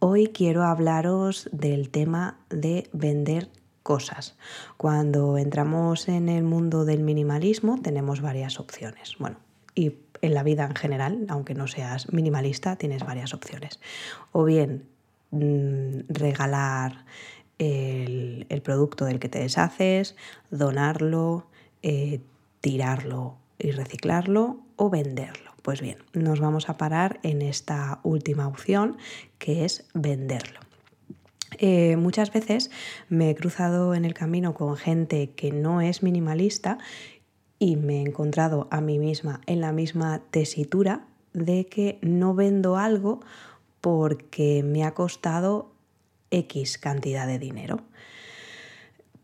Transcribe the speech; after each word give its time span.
Hoy 0.00 0.28
quiero 0.28 0.62
hablaros 0.62 1.48
del 1.50 1.90
tema 1.90 2.38
de 2.50 2.88
vender 2.92 3.48
cosas. 3.82 4.36
Cuando 4.76 5.38
entramos 5.38 6.08
en 6.08 6.28
el 6.28 6.44
mundo 6.44 6.84
del 6.84 7.02
minimalismo 7.02 7.80
tenemos 7.82 8.20
varias 8.20 8.60
opciones. 8.60 9.16
Bueno, 9.18 9.38
y 9.74 9.94
en 10.22 10.34
la 10.34 10.44
vida 10.44 10.66
en 10.66 10.76
general, 10.76 11.26
aunque 11.28 11.54
no 11.54 11.66
seas 11.66 12.12
minimalista, 12.12 12.76
tienes 12.76 13.04
varias 13.04 13.34
opciones. 13.34 13.80
O 14.30 14.44
bien 14.44 14.86
mm, 15.32 16.02
regalar 16.08 17.04
el, 17.58 18.46
producto 18.62 19.04
del 19.04 19.18
que 19.18 19.28
te 19.28 19.40
deshaces, 19.40 20.14
donarlo, 20.52 21.48
eh, 21.82 22.20
tirarlo 22.60 23.36
y 23.58 23.72
reciclarlo 23.72 24.60
o 24.76 24.90
venderlo. 24.90 25.47
Pues 25.68 25.82
bien, 25.82 25.98
nos 26.14 26.40
vamos 26.40 26.70
a 26.70 26.78
parar 26.78 27.20
en 27.22 27.42
esta 27.42 28.00
última 28.02 28.48
opción 28.48 28.96
que 29.36 29.66
es 29.66 29.86
venderlo. 29.92 30.60
Eh, 31.58 31.96
muchas 31.96 32.32
veces 32.32 32.70
me 33.10 33.28
he 33.28 33.34
cruzado 33.34 33.94
en 33.94 34.06
el 34.06 34.14
camino 34.14 34.54
con 34.54 34.78
gente 34.78 35.32
que 35.32 35.52
no 35.52 35.82
es 35.82 36.02
minimalista 36.02 36.78
y 37.58 37.76
me 37.76 37.98
he 37.98 38.00
encontrado 38.00 38.66
a 38.70 38.80
mí 38.80 38.98
misma 38.98 39.42
en 39.44 39.60
la 39.60 39.72
misma 39.72 40.22
tesitura 40.30 41.04
de 41.34 41.66
que 41.66 41.98
no 42.00 42.34
vendo 42.34 42.78
algo 42.78 43.20
porque 43.82 44.62
me 44.62 44.84
ha 44.84 44.94
costado 44.94 45.70
X 46.30 46.78
cantidad 46.78 47.26
de 47.26 47.38
dinero. 47.38 47.82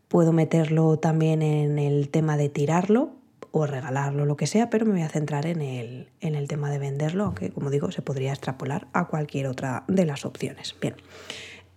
Puedo 0.09 0.31
meterlo 0.31 0.99
también 0.99 1.41
en 1.41 1.79
el 1.79 2.09
tema 2.09 2.37
de 2.37 2.49
tirarlo, 2.49 3.15
o 3.57 3.65
regalarlo, 3.65 4.25
lo 4.25 4.35
que 4.35 4.47
sea, 4.47 4.69
pero 4.69 4.85
me 4.85 4.91
voy 4.91 5.01
a 5.03 5.07
centrar 5.07 5.45
en 5.45 5.61
el, 5.61 6.09
en 6.19 6.35
el 6.35 6.49
tema 6.49 6.69
de 6.69 6.77
venderlo, 6.77 7.23
aunque 7.23 7.51
como 7.51 7.69
digo, 7.69 7.89
se 7.89 8.01
podría 8.01 8.33
extrapolar 8.33 8.87
a 8.91 9.05
cualquier 9.05 9.47
otra 9.47 9.85
de 9.87 10.05
las 10.05 10.25
opciones. 10.25 10.75
Bien, 10.81 10.95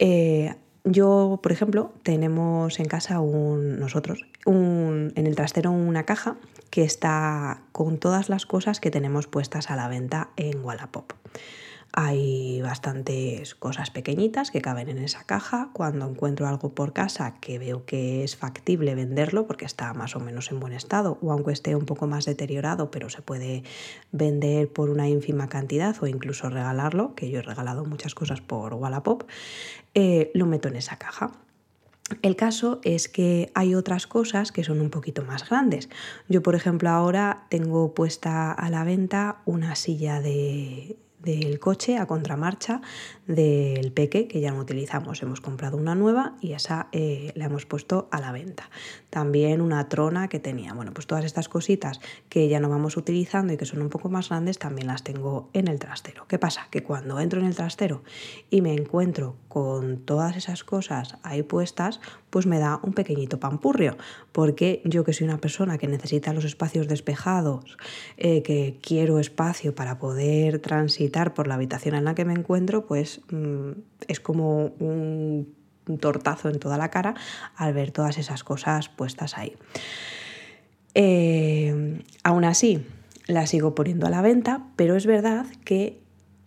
eh, 0.01 0.57
yo, 0.83 1.39
por 1.41 1.53
ejemplo, 1.53 1.93
tenemos 2.03 2.81
en 2.81 2.87
casa 2.87 3.21
un, 3.21 3.79
nosotros, 3.79 4.27
un, 4.45 5.13
en 5.15 5.29
el 5.29 5.37
trastero 5.37 5.71
una 5.71 6.03
caja 6.03 6.37
que 6.71 6.83
está 6.83 7.63
con 7.71 7.99
todas 7.99 8.29
las 8.29 8.45
cosas 8.45 8.81
que 8.81 8.91
tenemos 8.91 9.29
puestas 9.29 9.71
a 9.71 9.77
la 9.77 9.87
venta 9.87 10.31
en 10.35 10.65
Wallapop. 10.65 11.13
Hay 11.95 12.61
bastantes 12.61 13.55
cosas 13.55 13.91
pequeñitas 13.91 14.51
que 14.51 14.61
caben 14.61 14.89
en 14.91 14.99
esa 14.99 15.25
caja. 15.25 15.71
Cuando 15.73 16.07
encuentro 16.07 16.47
algo 16.47 16.75
por 16.75 16.93
casa 16.93 17.37
que 17.41 17.59
veo 17.59 17.87
que 17.87 18.25
es 18.25 18.37
factible 18.37 18.95
venderlo 18.95 19.47
porque 19.47 19.65
está 19.65 19.95
más 19.95 20.15
o 20.15 20.21
menos 20.21 20.51
en 20.51 20.61
buen 20.61 20.75
estado 20.75 21.19
o 21.23 21.33
aunque 21.33 21.53
esté 21.53 21.75
un 21.75 21.87
poco 21.87 22.07
más 22.07 22.27
deteriorado, 22.27 22.91
pero 22.91 23.09
se 23.09 23.23
puede 23.23 23.63
vender 24.13 24.71
por 24.71 24.91
una 24.91 25.09
ínfima 25.09 25.49
cantidad 25.49 25.97
o 26.03 26.07
incluso 26.07 26.51
regalarlo, 26.51 27.15
que 27.15 27.31
yo 27.31 27.39
he 27.39 27.43
regalado 27.43 27.85
muchas 27.85 28.15
cosas 28.15 28.43
por 28.43 28.75
Wallapop, 28.75 29.25
eh, 29.95 30.31
lo 30.35 30.45
meto 30.45 30.69
en 30.69 30.77
esa 30.77 30.99
caja. 30.99 31.33
El 32.23 32.37
caso 32.37 32.81
es 32.85 33.09
que 33.09 33.51
hay 33.55 33.75
otras 33.75 34.07
cosas 34.07 34.53
que 34.53 34.65
son 34.65 34.81
un 34.81 34.91
poquito 34.91 35.25
más 35.25 35.49
grandes. 35.49 35.89
Yo, 36.29 36.43
por 36.43 36.55
ejemplo, 36.55 36.89
ahora 36.91 37.47
tengo 37.51 37.93
puesta 37.95 38.53
a 38.53 38.71
la 38.71 38.85
venta 38.85 39.43
una 39.45 39.75
silla 39.75 40.21
de, 40.23 40.97
del 41.21 41.59
coche 41.59 41.99
a 41.99 42.07
contramarcha 42.07 42.81
del 43.27 43.93
peque 43.93 44.29
que 44.29 44.41
ya 44.41 44.53
no 44.53 44.61
utilizamos. 44.61 45.23
Hemos 45.23 45.41
comprado 45.41 45.77
una 45.77 45.95
nueva 45.95 46.37
y 46.41 46.53
esa 46.53 46.89
eh, 46.93 47.33
la 47.35 47.47
hemos 47.47 47.67
puesto 47.67 48.09
a 48.11 48.21
la 48.21 48.33
venta. 48.33 48.71
También 49.11 49.61
una 49.61 49.89
trona 49.89 50.29
que 50.29 50.39
tenía. 50.39 50.75
Bueno, 50.75 50.93
pues 50.93 51.07
todas 51.07 51.25
estas 51.25 51.49
cositas 51.49 52.01
que 52.29 52.49
ya 52.49 52.61
no 52.61 52.69
vamos 52.69 52.97
utilizando 52.97 53.53
y 53.53 53.57
que 53.57 53.67
son 53.67 53.83
un 53.83 53.89
poco 53.89 54.09
más 54.09 54.29
grandes 54.29 54.59
también 54.59 54.87
las 54.87 55.03
tengo 55.03 55.51
en 55.53 55.69
el 55.69 55.79
trastero. 55.79 56.27
¿Qué 56.29 56.39
pasa? 56.39 56.69
Que 56.71 56.83
cuando 56.83 57.21
entro 57.21 57.41
en 57.41 57.47
el 57.47 57.57
trastero 57.57 58.03
y 58.51 58.63
me 58.63 58.75
encuentro 58.75 59.37
con 59.49 59.99
todas 59.99 60.37
esas 60.37 60.65
cosas 60.65 61.17
ahí 61.23 61.43
puestas, 61.43 62.01
pues 62.31 62.47
me 62.47 62.59
da 62.59 62.81
un 62.83 62.93
pequeñito 62.93 63.41
pampurrio, 63.41 63.97
porque 64.33 64.83
yo 64.85 65.05
que 65.05 65.13
soy 65.13 65.27
una 65.27 65.39
persona 65.39 65.79
que 65.79 65.89
necesita 65.89 66.33
los 66.33 66.45
espacios 66.45 66.89
despejados, 66.89 67.79
eh, 68.17 68.43
que 68.43 68.79
quiero 68.83 69.19
espacio 69.19 69.75
para 69.75 69.99
poder 69.99 70.59
transitar 70.59 71.35
por 71.35 71.47
la 71.47 71.55
habitación 71.55 71.95
en 71.95 72.05
la 72.05 72.15
que 72.15 72.25
me 72.25 72.35
encuentro, 72.35 72.87
pues 72.87 73.21
mm, 73.31 73.71
es 74.07 74.21
como 74.21 74.67
un, 74.79 75.55
tortazo 76.01 76.51
en 76.51 76.59
toda 76.59 76.77
la 76.77 76.91
cara 76.91 77.15
al 77.57 77.73
ver 77.73 77.93
todas 77.93 78.19
esas 78.19 78.45
cosas 78.45 78.91
puestas 78.91 79.39
ahí. 79.39 79.57
Eh, 80.95 82.03
aún 82.23 82.45
así, 82.45 82.85
la 83.27 83.47
sigo 83.47 83.75
poniendo 83.75 84.07
a 84.07 84.11
la 84.11 84.21
venta, 84.21 84.67
pero 84.77 84.97
es 84.97 85.07
verdad 85.07 85.47
que 85.65 85.99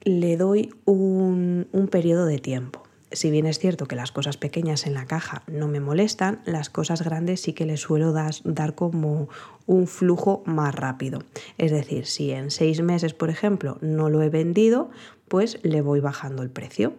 le 0.03 0.37
doy 0.37 0.73
un 0.85 1.87
periodo 1.89 2.27
de 2.27 2.37
tiempo 2.37 2.80
si 3.11 3.31
bien 3.31 3.45
es 3.45 3.59
cierto 3.59 3.85
que 3.85 3.95
las 3.95 4.11
cosas 4.11 4.37
pequeñas 4.37 4.85
en 4.87 4.93
la 4.93 5.05
caja 5.05 5.43
no 5.47 5.67
me 5.67 5.79
molestan, 5.79 6.41
las 6.45 6.69
cosas 6.69 7.01
grandes 7.01 7.41
sí 7.41 7.53
que 7.53 7.65
les 7.65 7.81
suelo 7.81 8.13
dar, 8.13 8.75
como 8.75 9.29
un 9.65 9.87
flujo 9.87 10.43
más 10.45 10.73
rápido. 10.73 11.19
Es 11.57 11.71
decir, 11.71 12.05
si 12.05 12.31
en 12.31 12.51
seis 12.51 12.81
meses, 12.81 13.13
por 13.13 13.29
ejemplo, 13.29 13.77
no 13.81 14.09
lo 14.09 14.21
he 14.21 14.29
vendido, 14.29 14.89
pues 15.27 15.59
le 15.63 15.81
voy 15.81 15.99
bajando 15.99 16.43
el 16.43 16.49
precio. 16.49 16.93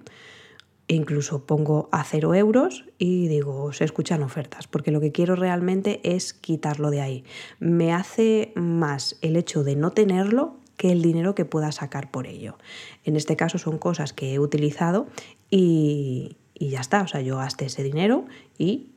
incluso 0.89 1.47
pongo 1.47 1.89
a 1.91 2.05
cero 2.05 2.35
euros 2.35 2.85
y 2.99 3.27
digo, 3.29 3.73
se 3.73 3.85
escuchan 3.85 4.23
ofertas, 4.23 4.67
porque 4.67 4.91
lo 4.91 5.01
que 5.01 5.13
quiero 5.13 5.37
realmente 5.37 6.01
es 6.05 6.35
quitarlo 6.35 6.91
de 6.91 7.01
ahí. 7.01 7.25
Me 7.61 7.95
hace 7.95 8.53
más 8.55 9.17
el 9.23 9.37
hecho 9.37 9.65
de 9.65 9.77
no 9.77 9.93
tenerlo 9.93 10.62
que 10.83 10.91
el 10.91 11.01
dinero 11.01 11.37
que 11.37 11.45
pueda 11.45 11.71
sacar 11.71 12.11
por 12.11 12.27
ello. 12.27 12.59
En 13.05 13.15
este 13.15 13.37
caso 13.37 13.57
son 13.57 13.79
cosas 13.79 14.13
que 14.13 14.35
he 14.35 14.41
utilizado 14.41 15.07
y, 15.49 16.39
ya 16.59 16.81
está. 16.81 17.03
O 17.03 17.07
sea, 17.07 17.21
yo 17.21 17.37
gasté 17.37 17.67
ese 17.67 17.85
dinero 17.85 18.25
y 18.59 18.91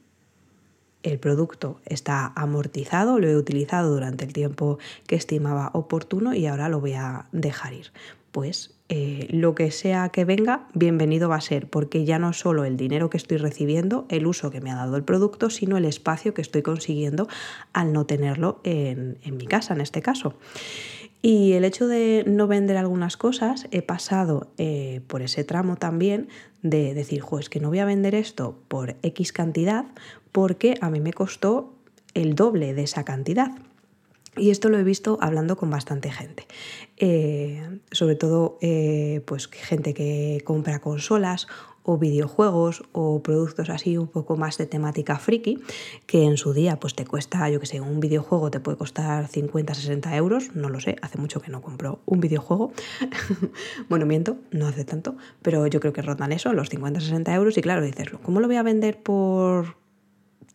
el 1.04 1.20
producto 1.20 1.80
está 1.86 2.34
amortizado, 2.36 3.20
lo 3.20 3.28
he 3.28 3.38
utilizado 3.38 3.94
durante 3.94 4.26
el 4.26 4.34
tiempo 4.34 4.80
que 5.06 5.16
estimaba 5.16 5.70
oportuno 5.74 6.34
y 6.34 6.48
ahora 6.48 6.70
lo 6.70 6.80
voy 6.80 6.94
a 6.94 7.28
dejar 7.32 7.74
ir. 7.74 7.92
Pues 8.32 8.74
eh, 8.90 9.28
lo 9.30 9.54
que 9.54 9.70
sea 9.70 10.10
que 10.10 10.26
venga, 10.26 10.68
bienvenido 10.74 11.30
va 11.30 11.36
a 11.36 11.42
ser, 11.42 11.70
porque 11.70 12.04
ya 12.04 12.18
no 12.18 12.34
solo 12.34 12.66
el 12.66 12.78
dinero 12.78 13.12
que 13.12 13.18
estoy 13.18 13.38
recibiendo, 13.38 14.08
el 14.10 14.26
uso 14.26 14.50
que 14.50 14.60
me 14.60 14.72
ha 14.72 14.76
dado 14.76 14.96
el 14.96 15.04
producto, 15.04 15.52
sino 15.52 15.78
el 15.78 15.86
espacio 15.86 16.34
que 16.34 16.42
estoy 16.42 16.64
consiguiendo 16.64 17.28
al 17.74 17.94
no 17.94 18.08
tenerlo 18.08 18.60
en, 18.64 19.20
en 19.22 19.38
mi 19.38 19.46
casa, 19.46 19.76
en 19.76 19.82
este 19.82 20.02
caso. 20.02 20.34
Y 21.28 21.54
el 21.54 21.66
hecho 21.66 21.88
de 21.88 22.24
no 22.28 22.46
vender 22.46 22.78
algunas 22.78 23.18
cosas, 23.18 23.68
he 23.72 23.82
pasado 23.82 24.52
eh, 24.60 25.02
por 25.08 25.24
ese 25.24 25.44
tramo 25.44 25.76
también 25.76 26.30
de 26.62 26.94
decir, 26.94 27.22
jo, 27.22 27.40
es 27.40 27.50
que 27.50 27.60
no 27.60 27.70
voy 27.70 27.80
a 27.80 27.86
vender 27.86 28.14
esto 28.14 28.60
por 28.68 28.96
X 29.02 29.32
cantidad 29.32 29.86
porque 30.32 30.78
a 30.82 30.92
mí 30.92 31.00
me 31.00 31.14
costó 31.14 31.74
el 32.14 32.36
doble 32.36 32.76
de 32.76 32.84
esa 32.84 33.06
cantidad. 33.06 33.50
Y 34.38 34.50
esto 34.50 34.70
lo 34.70 34.78
he 34.78 34.84
visto 34.84 35.18
hablando 35.22 35.56
con 35.56 35.70
bastante 35.70 36.12
gente. 36.12 36.46
Eh, 36.98 37.80
sobre 37.92 38.16
todo 38.16 38.58
eh, 38.62 39.22
pues 39.26 39.48
gente 39.48 39.94
que 39.94 40.42
compra 40.46 40.80
consolas 40.80 41.48
o 41.86 41.98
videojuegos 41.98 42.84
o 42.92 43.22
productos 43.22 43.70
así 43.70 43.96
un 43.98 44.08
poco 44.08 44.36
más 44.36 44.58
de 44.58 44.66
temática 44.66 45.18
friki, 45.20 45.60
que 46.08 46.24
en 46.24 46.36
su 46.36 46.52
día 46.52 46.80
pues 46.80 46.96
te 46.96 47.06
cuesta, 47.06 47.48
yo 47.50 47.60
que 47.60 47.68
sé, 47.68 47.80
un 47.80 48.00
videojuego 48.00 48.50
te 48.50 48.60
puede 48.60 48.78
costar 48.78 49.28
50, 49.28 49.76
60 49.76 50.16
euros, 50.16 50.56
no 50.56 50.70
lo 50.70 50.80
sé, 50.80 50.96
hace 51.04 51.20
mucho 51.20 51.42
que 51.42 51.52
no 51.52 51.62
compro 51.62 52.00
un 52.06 52.20
videojuego, 52.20 52.74
bueno, 53.90 54.08
miento, 54.08 54.38
no 54.52 54.68
hace 54.68 54.84
tanto, 54.84 55.16
pero 55.44 55.68
yo 55.68 55.80
creo 55.80 55.94
que 55.94 56.02
rotan 56.02 56.32
eso, 56.32 56.54
los 56.54 56.70
50, 56.70 57.00
60 57.00 57.36
euros 57.36 57.58
y 57.58 57.62
claro, 57.62 57.84
dices, 57.84 58.10
¿cómo 58.24 58.40
lo 58.40 58.48
voy 58.48 58.56
a 58.56 58.64
vender 58.64 59.02
por 59.02 59.85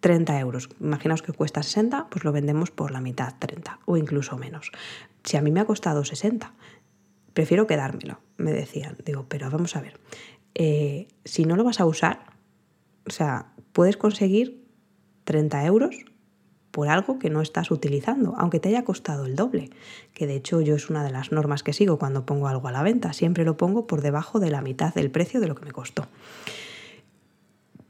30 0.00 0.38
euros? 0.40 0.68
Imaginaos 0.80 1.22
que 1.22 1.32
cuesta 1.32 1.62
60, 1.62 2.08
pues 2.10 2.24
lo 2.24 2.32
vendemos 2.32 2.70
por 2.70 2.90
la 2.90 3.00
mitad, 3.00 3.34
30 3.38 3.80
o 3.84 3.96
incluso 3.96 4.36
menos. 4.36 4.70
Si 5.24 5.36
a 5.36 5.42
mí 5.42 5.50
me 5.50 5.60
ha 5.60 5.64
costado 5.64 6.04
60, 6.04 6.52
prefiero 7.32 7.66
quedármelo, 7.66 8.20
me 8.36 8.52
decían. 8.52 8.96
Digo, 9.04 9.26
pero 9.28 9.50
vamos 9.50 9.76
a 9.76 9.80
ver, 9.80 10.00
eh, 10.54 11.08
si 11.24 11.44
no 11.44 11.56
lo 11.56 11.64
vas 11.64 11.80
a 11.80 11.86
usar, 11.86 12.20
o 13.06 13.10
sea, 13.10 13.52
puedes 13.72 13.96
conseguir 13.96 14.64
30 15.24 15.64
euros 15.66 15.96
por 16.70 16.88
algo 16.88 17.18
que 17.18 17.30
no 17.30 17.40
estás 17.40 17.70
utilizando, 17.70 18.34
aunque 18.36 18.60
te 18.60 18.68
haya 18.68 18.84
costado 18.84 19.26
el 19.26 19.34
doble, 19.34 19.70
que 20.14 20.26
de 20.26 20.36
hecho 20.36 20.60
yo 20.60 20.76
es 20.76 20.88
una 20.88 21.02
de 21.02 21.10
las 21.10 21.32
normas 21.32 21.62
que 21.62 21.72
sigo 21.72 21.98
cuando 21.98 22.26
pongo 22.26 22.48
algo 22.48 22.68
a 22.68 22.72
la 22.72 22.82
venta, 22.82 23.12
siempre 23.12 23.44
lo 23.44 23.56
pongo 23.56 23.86
por 23.86 24.02
debajo 24.02 24.38
de 24.38 24.50
la 24.50 24.62
mitad 24.62 24.94
del 24.94 25.10
precio 25.10 25.40
de 25.40 25.48
lo 25.48 25.54
que 25.54 25.64
me 25.64 25.72
costó. 25.72 26.06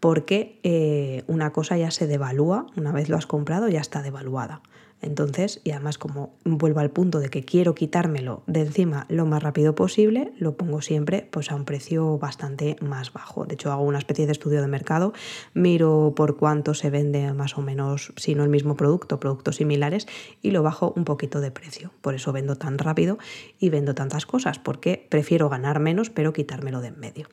Porque 0.00 0.58
eh, 0.62 1.22
una 1.26 1.52
cosa 1.52 1.76
ya 1.76 1.90
se 1.90 2.06
devalúa, 2.06 2.66
una 2.76 2.92
vez 2.92 3.08
lo 3.08 3.16
has 3.16 3.26
comprado 3.26 3.68
ya 3.68 3.80
está 3.80 4.02
devaluada. 4.02 4.62
Entonces, 5.02 5.60
y 5.64 5.70
además 5.70 5.96
como 5.96 6.34
vuelvo 6.44 6.80
al 6.80 6.90
punto 6.90 7.20
de 7.20 7.30
que 7.30 7.42
quiero 7.42 7.74
quitármelo 7.74 8.42
de 8.46 8.60
encima 8.60 9.06
lo 9.08 9.24
más 9.24 9.42
rápido 9.42 9.74
posible, 9.74 10.32
lo 10.38 10.56
pongo 10.56 10.82
siempre 10.82 11.26
pues 11.30 11.50
a 11.50 11.54
un 11.54 11.64
precio 11.64 12.18
bastante 12.18 12.76
más 12.80 13.12
bajo. 13.12 13.46
De 13.46 13.54
hecho, 13.54 13.72
hago 13.72 13.82
una 13.82 13.98
especie 13.98 14.26
de 14.26 14.32
estudio 14.32 14.60
de 14.60 14.68
mercado, 14.68 15.14
miro 15.54 16.12
por 16.14 16.36
cuánto 16.36 16.74
se 16.74 16.90
vende 16.90 17.32
más 17.32 17.56
o 17.56 17.62
menos, 17.62 18.12
si 18.16 18.34
no 18.34 18.44
el 18.44 18.50
mismo 18.50 18.76
producto, 18.76 19.20
productos 19.20 19.56
similares, 19.56 20.06
y 20.42 20.50
lo 20.50 20.62
bajo 20.62 20.92
un 20.94 21.04
poquito 21.04 21.40
de 21.40 21.50
precio. 21.50 21.92
Por 22.02 22.14
eso 22.14 22.32
vendo 22.32 22.56
tan 22.56 22.76
rápido 22.76 23.18
y 23.58 23.70
vendo 23.70 23.94
tantas 23.94 24.26
cosas, 24.26 24.58
porque 24.58 25.06
prefiero 25.08 25.48
ganar 25.48 25.80
menos 25.80 26.10
pero 26.10 26.32
quitármelo 26.32 26.82
de 26.82 26.88
en 26.88 27.00
medio 27.00 27.28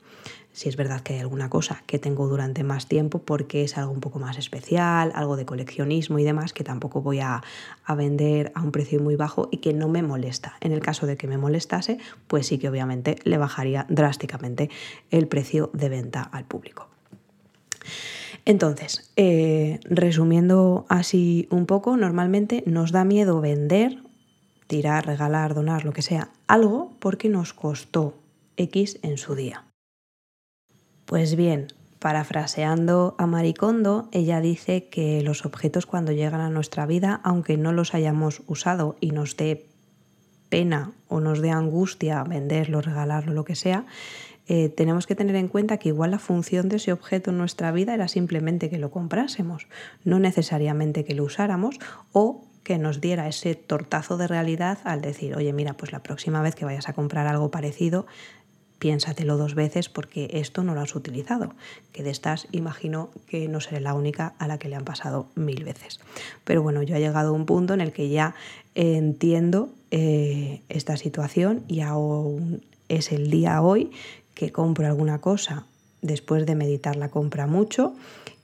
si 0.58 0.70
es 0.70 0.76
verdad 0.76 1.02
que 1.02 1.14
hay 1.14 1.20
alguna 1.20 1.52
cosa 1.52 1.84
que 1.86 2.00
tengo 2.00 2.28
durante 2.28 2.64
más 2.64 2.88
tiempo 2.88 3.20
porque 3.20 3.64
es 3.64 3.78
algo 3.78 3.92
un 3.92 4.00
poco 4.00 4.18
más 4.18 4.40
especial, 4.40 5.12
algo 5.14 5.38
de 5.38 5.46
coleccionismo 5.46 6.18
y 6.18 6.24
demás, 6.24 6.52
que 6.52 6.64
tampoco 6.64 7.04
voy 7.04 7.20
a, 7.20 7.44
vender 7.96 8.52
a 8.56 8.64
un 8.64 8.72
precio 8.72 9.00
muy 9.00 9.16
bajo 9.16 9.50
y 9.52 9.58
que 9.58 9.74
no 9.74 9.88
me 9.88 10.02
molesta. 10.02 10.58
En 10.60 10.72
el 10.72 10.80
caso 10.80 11.06
de 11.06 11.16
que 11.16 11.28
me 11.28 11.38
molestase, 11.38 12.00
pues 12.26 12.48
sí 12.48 12.58
que 12.58 12.70
obviamente 12.70 13.18
le 13.24 13.38
bajaría 13.38 13.86
drásticamente 13.88 14.72
el 15.12 15.28
precio 15.28 15.70
de 15.74 15.90
venta 15.90 16.24
al 16.24 16.46
público. 16.46 16.88
Entonces, 18.44 19.12
eh, 19.16 19.80
resumiendo 19.84 20.88
así 20.90 21.48
un 21.52 21.68
poco, 21.68 21.98
normalmente 21.98 22.64
nos 22.66 22.92
da 22.92 23.04
miedo 23.04 23.42
vender, 23.42 24.00
tirar, 24.66 25.06
regalar, 25.06 25.54
donar, 25.54 25.86
lo 25.86 25.94
que 25.94 26.02
sea, 26.02 26.32
algo 26.48 26.96
porque 26.98 27.30
nos 27.30 27.54
costó 27.54 28.16
X 28.56 28.98
en 29.04 29.20
su 29.20 29.36
día. 29.36 29.67
Pues 31.08 31.38
bien, 31.38 31.68
parafraseando 32.00 33.16
a 33.18 33.28
Maricondo, 33.28 34.10
ella 34.12 34.42
dice 34.42 34.90
que 34.90 35.22
los 35.22 35.46
objetos 35.46 35.86
cuando 35.86 36.12
llegan 36.12 36.42
a 36.42 36.50
nuestra 36.50 36.86
vida, 36.86 37.22
aunque 37.24 37.56
no 37.56 37.72
los 37.72 37.94
hayamos 37.94 38.42
usado 38.46 38.98
y 39.00 39.12
nos 39.12 39.38
dé 39.38 39.68
pena 40.50 40.92
o 41.08 41.22
nos 41.22 41.40
dé 41.40 41.50
angustia 41.50 42.26
venderlo, 42.26 42.82
regalarlo, 42.82 43.32
lo 43.32 43.46
que 43.46 43.56
sea, 43.56 43.86
eh, 44.50 44.68
tenemos 44.68 45.08
que 45.08 45.16
tener 45.16 45.38
en 45.38 45.48
cuenta 45.48 45.78
que 45.78 45.88
igual 45.88 46.12
la 46.12 46.20
función 46.20 46.68
de 46.68 46.76
ese 46.76 46.92
objeto 46.92 47.32
en 47.32 47.38
nuestra 47.38 47.72
vida 47.72 47.94
era 47.94 48.10
simplemente 48.10 48.70
que 48.70 48.78
lo 48.78 48.92
comprásemos, 48.92 49.68
no 50.04 50.20
necesariamente 50.20 51.06
que 51.06 51.16
lo 51.16 51.24
usáramos 51.24 51.80
o 52.12 52.44
que 52.66 52.78
nos 52.78 53.00
diera 53.00 53.30
ese 53.30 53.56
tortazo 53.56 54.18
de 54.18 54.28
realidad 54.28 54.80
al 54.84 55.00
decir, 55.00 55.38
oye, 55.38 55.54
mira, 55.54 55.76
pues 55.76 55.94
la 55.94 56.04
próxima 56.04 56.42
vez 56.42 56.54
que 56.54 56.66
vayas 56.66 56.90
a 56.90 56.94
comprar 56.94 57.26
algo 57.26 57.50
parecido, 57.50 58.08
piénsatelo 58.80 59.38
dos 59.38 59.56
veces 59.56 59.90
porque 59.90 60.30
esto 60.34 60.64
no 60.64 60.76
lo 60.76 60.82
has 60.82 60.96
utilizado, 60.96 61.54
que 61.92 62.04
de 62.04 62.12
estas 62.12 62.48
imagino 62.52 63.10
que 63.28 63.48
no 63.48 63.60
seré 63.60 63.82
la 63.82 63.94
única 63.94 64.34
a 64.38 64.48
la 64.48 64.58
que 64.58 64.70
le 64.70 64.76
han 64.76 64.86
pasado 64.86 65.28
mil 65.36 65.64
veces. 65.64 66.00
Pero 66.44 66.62
bueno, 66.62 66.84
yo 66.84 66.96
he 66.96 67.00
llegado 67.00 67.30
a 67.30 67.34
un 67.34 67.46
punto 67.46 67.74
en 67.74 67.82
el 67.82 67.92
que 67.92 68.10
ya 68.10 68.36
entiendo 68.76 69.70
eh, 69.92 70.62
esta 70.70 70.98
situación 70.98 71.64
y 71.68 71.82
aún 71.82 72.62
es 72.90 73.12
el 73.12 73.30
día 73.30 73.62
hoy 73.62 73.92
que 74.34 74.52
compro 74.52 74.86
alguna 74.86 75.20
cosa 75.20 75.66
después 76.02 76.46
de 76.46 76.56
meditar 76.56 76.96
la 76.96 77.10
compra 77.10 77.48
mucho 77.48 77.96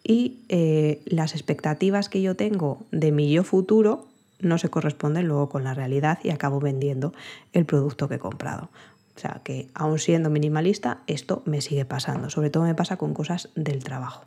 y 0.03 0.39
eh, 0.49 1.01
las 1.05 1.33
expectativas 1.33 2.09
que 2.09 2.21
yo 2.21 2.35
tengo 2.35 2.79
de 2.91 3.11
mi 3.11 3.31
yo 3.31 3.43
futuro 3.43 4.07
no 4.39 4.57
se 4.57 4.69
corresponden 4.69 5.27
luego 5.27 5.49
con 5.49 5.63
la 5.63 5.73
realidad 5.73 6.19
y 6.23 6.29
acabo 6.29 6.59
vendiendo 6.59 7.13
el 7.53 7.65
producto 7.65 8.09
que 8.09 8.15
he 8.15 8.19
comprado. 8.19 8.69
O 9.15 9.19
sea 9.19 9.41
que 9.43 9.69
aún 9.75 9.99
siendo 9.99 10.29
minimalista, 10.29 11.03
esto 11.05 11.43
me 11.45 11.61
sigue 11.61 11.85
pasando. 11.85 12.29
Sobre 12.29 12.49
todo 12.49 12.63
me 12.63 12.73
pasa 12.73 12.97
con 12.97 13.13
cosas 13.13 13.49
del 13.55 13.83
trabajo. 13.83 14.25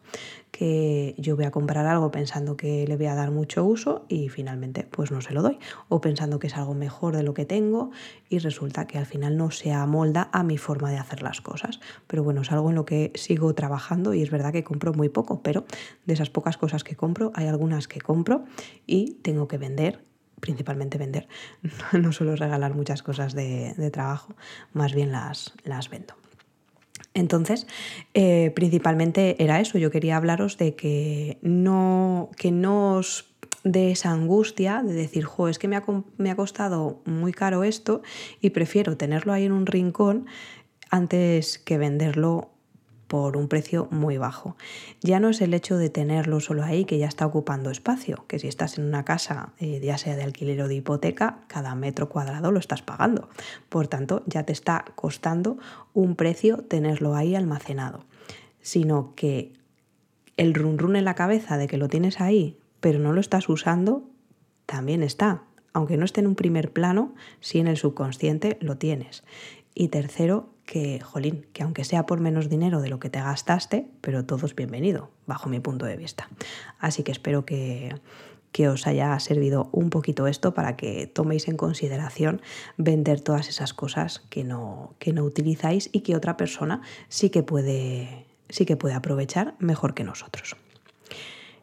Que 0.52 1.14
yo 1.18 1.34
voy 1.34 1.44
a 1.44 1.50
comprar 1.50 1.86
algo 1.86 2.10
pensando 2.12 2.56
que 2.56 2.86
le 2.86 2.96
voy 2.96 3.06
a 3.06 3.14
dar 3.14 3.30
mucho 3.30 3.64
uso 3.64 4.06
y 4.08 4.28
finalmente 4.28 4.86
pues 4.88 5.10
no 5.10 5.20
se 5.20 5.34
lo 5.34 5.42
doy. 5.42 5.58
O 5.88 6.00
pensando 6.00 6.38
que 6.38 6.46
es 6.46 6.56
algo 6.56 6.74
mejor 6.74 7.16
de 7.16 7.24
lo 7.24 7.34
que 7.34 7.44
tengo 7.44 7.90
y 8.28 8.38
resulta 8.38 8.86
que 8.86 8.98
al 8.98 9.06
final 9.06 9.36
no 9.36 9.50
se 9.50 9.72
amolda 9.72 10.30
a 10.32 10.44
mi 10.44 10.56
forma 10.56 10.90
de 10.90 10.98
hacer 10.98 11.20
las 11.22 11.40
cosas. 11.40 11.80
Pero 12.06 12.22
bueno, 12.22 12.42
es 12.42 12.52
algo 12.52 12.70
en 12.70 12.76
lo 12.76 12.84
que 12.84 13.10
sigo 13.16 13.54
trabajando 13.54 14.14
y 14.14 14.22
es 14.22 14.30
verdad 14.30 14.52
que 14.52 14.64
compro 14.64 14.92
muy 14.94 15.08
poco, 15.08 15.42
pero 15.42 15.64
de 16.04 16.14
esas 16.14 16.30
pocas 16.30 16.56
cosas 16.56 16.84
que 16.84 16.94
compro 16.94 17.32
hay 17.34 17.48
algunas 17.48 17.88
que 17.88 18.00
compro 18.00 18.44
y 18.86 19.14
tengo 19.22 19.48
que 19.48 19.58
vender 19.58 20.04
principalmente 20.40 20.98
vender. 20.98 21.28
No 21.92 22.12
suelo 22.12 22.36
regalar 22.36 22.74
muchas 22.74 23.02
cosas 23.02 23.34
de, 23.34 23.90
trabajo, 23.92 24.34
más 24.72 24.94
bien 24.94 25.12
las, 25.12 25.54
las 25.64 25.90
vendo. 25.90 26.14
Entonces, 27.14 27.66
eh, 28.14 28.52
principalmente 28.54 29.42
era 29.42 29.60
eso. 29.60 29.78
Yo 29.78 29.90
quería 29.90 30.16
hablaros 30.16 30.58
de 30.58 30.74
que 30.76 31.38
no, 31.40 32.30
que 32.36 32.50
no 32.50 32.96
os 32.96 33.32
de 33.64 33.90
esa 33.90 34.10
angustia 34.10 34.82
de 34.82 34.92
decir, 34.92 35.24
jo, 35.24 35.48
es 35.48 35.58
que 35.58 35.66
me 35.66 35.76
ha, 35.76 35.84
me 36.18 36.30
ha 36.30 36.36
costado 36.36 37.00
muy 37.04 37.32
caro 37.32 37.64
esto 37.64 38.02
y 38.40 38.50
prefiero 38.50 38.96
tenerlo 38.96 39.32
ahí 39.32 39.44
en 39.44 39.52
un 39.52 39.66
rincón 39.66 40.26
antes 40.90 41.58
que 41.58 41.78
venderlo 41.78 42.50
por 43.06 43.36
un 43.36 43.48
precio 43.48 43.88
muy 43.90 44.18
bajo. 44.18 44.56
Ya 45.00 45.20
no 45.20 45.28
es 45.28 45.40
el 45.40 45.54
hecho 45.54 45.76
de 45.76 45.90
tenerlo 45.90 46.40
solo 46.40 46.62
ahí 46.64 46.84
que 46.84 46.98
ya 46.98 47.06
está 47.06 47.26
ocupando 47.26 47.70
espacio, 47.70 48.24
que 48.26 48.38
si 48.38 48.48
estás 48.48 48.78
en 48.78 48.84
una 48.84 49.04
casa, 49.04 49.52
eh, 49.58 49.80
ya 49.82 49.98
sea 49.98 50.16
de 50.16 50.22
alquiler 50.22 50.60
o 50.62 50.68
de 50.68 50.76
hipoteca, 50.76 51.40
cada 51.46 51.74
metro 51.74 52.08
cuadrado 52.08 52.50
lo 52.50 52.58
estás 52.58 52.82
pagando. 52.82 53.28
Por 53.68 53.88
tanto, 53.88 54.22
ya 54.26 54.44
te 54.44 54.52
está 54.52 54.84
costando 54.94 55.58
un 55.94 56.16
precio 56.16 56.58
tenerlo 56.58 57.14
ahí 57.14 57.34
almacenado. 57.34 58.04
Sino 58.60 59.14
que 59.14 59.52
el 60.36 60.54
run 60.54 60.78
run 60.78 60.96
en 60.96 61.04
la 61.04 61.14
cabeza 61.14 61.56
de 61.56 61.68
que 61.68 61.78
lo 61.78 61.88
tienes 61.88 62.20
ahí, 62.20 62.58
pero 62.80 62.98
no 62.98 63.12
lo 63.12 63.20
estás 63.20 63.48
usando, 63.48 64.08
también 64.66 65.02
está. 65.02 65.44
Aunque 65.72 65.96
no 65.96 66.04
esté 66.04 66.20
en 66.20 66.26
un 66.26 66.34
primer 66.34 66.72
plano, 66.72 67.14
sí 67.40 67.58
en 67.58 67.68
el 67.68 67.76
subconsciente 67.76 68.58
lo 68.60 68.76
tienes. 68.76 69.24
Y 69.74 69.88
tercero, 69.88 70.48
que, 70.66 71.00
jolín, 71.00 71.46
que 71.52 71.62
aunque 71.62 71.84
sea 71.84 72.04
por 72.04 72.20
menos 72.20 72.48
dinero 72.48 72.80
de 72.82 72.90
lo 72.90 72.98
que 72.98 73.08
te 73.08 73.20
gastaste, 73.20 73.88
pero 74.02 74.26
todo 74.26 74.44
es 74.44 74.54
bienvenido, 74.54 75.10
bajo 75.26 75.48
mi 75.48 75.60
punto 75.60 75.86
de 75.86 75.96
vista. 75.96 76.28
Así 76.78 77.02
que 77.04 77.12
espero 77.12 77.46
que, 77.46 77.94
que 78.52 78.68
os 78.68 78.86
haya 78.86 79.18
servido 79.20 79.68
un 79.72 79.90
poquito 79.90 80.26
esto 80.26 80.54
para 80.54 80.76
que 80.76 81.06
toméis 81.06 81.48
en 81.48 81.56
consideración 81.56 82.42
vender 82.76 83.20
todas 83.20 83.48
esas 83.48 83.72
cosas 83.72 84.20
que 84.28 84.44
no, 84.44 84.94
que 84.98 85.12
no 85.12 85.24
utilizáis 85.24 85.88
y 85.92 86.00
que 86.00 86.16
otra 86.16 86.36
persona 86.36 86.82
sí 87.08 87.30
que 87.30 87.42
puede, 87.42 88.26
sí 88.48 88.66
que 88.66 88.76
puede 88.76 88.94
aprovechar 88.94 89.54
mejor 89.58 89.94
que 89.94 90.04
nosotros. 90.04 90.56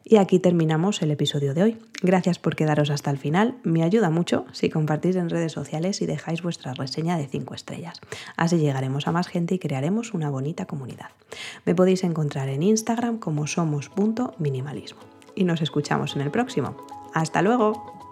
Y 0.04 0.16
aquí 0.16 0.38
terminamos 0.38 1.00
el 1.00 1.10
episodio 1.10 1.54
de 1.54 1.62
hoy. 1.62 1.78
Gracias 2.02 2.38
por 2.38 2.56
quedaros 2.56 2.90
hasta 2.90 3.10
el 3.10 3.16
final. 3.16 3.56
Me 3.62 3.82
ayuda 3.82 4.10
mucho 4.10 4.44
si 4.52 4.68
compartís 4.68 5.16
en 5.16 5.30
redes 5.30 5.52
sociales 5.52 6.02
y 6.02 6.06
dejáis 6.06 6.42
vuestra 6.42 6.74
reseña 6.74 7.16
de 7.16 7.26
5 7.26 7.54
estrellas. 7.54 8.00
Así 8.36 8.58
llegaremos 8.58 9.08
a 9.08 9.12
más 9.12 9.28
gente 9.28 9.54
y 9.54 9.58
crearemos 9.58 10.12
una 10.12 10.28
bonita 10.28 10.66
comunidad. 10.66 11.08
Me 11.64 11.74
podéis 11.74 12.04
encontrar 12.04 12.50
en 12.50 12.62
Instagram 12.62 13.18
como 13.18 13.46
somos.minimalismo. 13.46 15.00
Y 15.34 15.44
nos 15.44 15.62
escuchamos 15.62 16.14
en 16.16 16.22
el 16.22 16.30
próximo. 16.30 16.76
¡Hasta 17.14 17.40
luego! 17.40 18.03